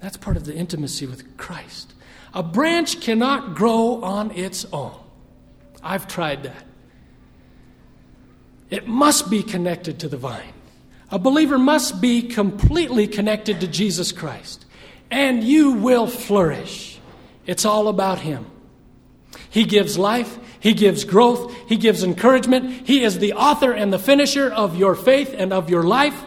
[0.00, 1.92] That's part of the intimacy with Christ.
[2.32, 4.94] A branch cannot grow on its own.
[5.82, 6.64] I've tried that.
[8.68, 10.52] It must be connected to the vine.
[11.10, 14.66] A believer must be completely connected to Jesus Christ,
[15.10, 16.95] and you will flourish.
[17.46, 18.46] It's all about Him.
[19.50, 22.86] He gives life, He gives growth, He gives encouragement.
[22.86, 26.24] He is the author and the finisher of your faith and of your life.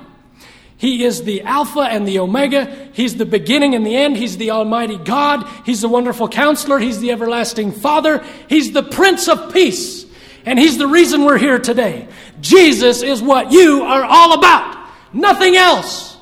[0.80, 2.89] He is the Alpha and the Omega.
[2.93, 4.15] He's the beginning and the end.
[4.15, 5.45] He's the Almighty God.
[5.65, 6.80] He's the wonderful counselor.
[6.80, 8.24] He's the everlasting Father.
[8.47, 10.05] He's the Prince of Peace.
[10.45, 12.07] And He's the reason we're here today.
[12.39, 16.17] Jesus is what you are all about, nothing else.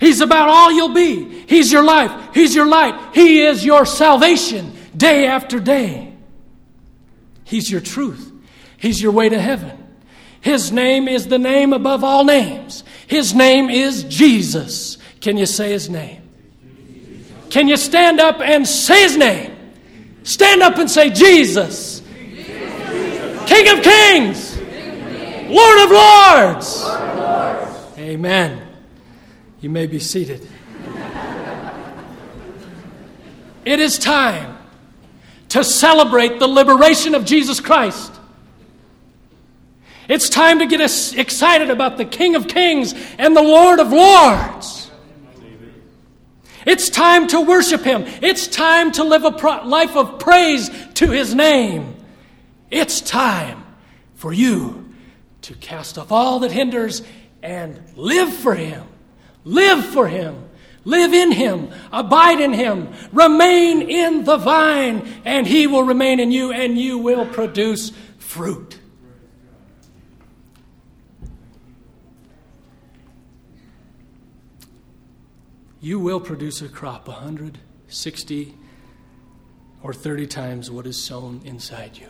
[0.00, 1.37] He's about all you'll be.
[1.48, 2.34] He's your life.
[2.34, 3.14] He's your light.
[3.14, 6.12] He is your salvation day after day.
[7.44, 8.30] He's your truth.
[8.76, 9.76] He's your way to heaven.
[10.42, 12.84] His name is the name above all names.
[13.06, 14.98] His name is Jesus.
[15.22, 16.22] Can you say his name?
[17.48, 19.56] Can you stand up and say his name?
[20.24, 22.02] Stand up and say, Jesus.
[23.46, 24.58] King of kings.
[25.48, 26.84] Lord of lords.
[27.96, 28.68] Amen.
[29.62, 30.46] You may be seated.
[33.64, 34.56] It is time
[35.50, 38.12] to celebrate the liberation of Jesus Christ.
[40.08, 43.92] It's time to get us excited about the King of Kings and the Lord of
[43.92, 44.90] Lords.
[46.66, 48.04] It's time to worship Him.
[48.22, 51.94] It's time to live a pro- life of praise to His name.
[52.70, 53.64] It's time
[54.14, 54.88] for you
[55.42, 57.02] to cast off all that hinders
[57.42, 58.86] and live for Him.
[59.44, 60.47] Live for Him.
[60.84, 61.70] Live in Him.
[61.92, 62.88] Abide in Him.
[63.12, 68.78] Remain in the vine, and He will remain in you, and you will produce fruit.
[75.80, 78.54] you will produce a crop 160
[79.82, 82.08] or 30 times what is sown inside you.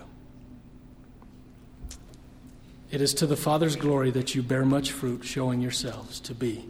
[2.91, 6.65] It is to the Father's glory that you bear much fruit, showing yourselves to be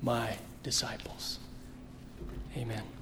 [0.00, 0.36] my
[0.68, 1.38] disciples.
[2.54, 2.97] Amen.